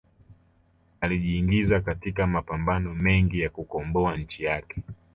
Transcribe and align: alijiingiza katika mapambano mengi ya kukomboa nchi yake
alijiingiza 1.01 1.79
katika 1.81 2.27
mapambano 2.27 2.93
mengi 2.93 3.39
ya 3.39 3.49
kukomboa 3.49 4.17
nchi 4.17 4.43
yake 4.43 4.83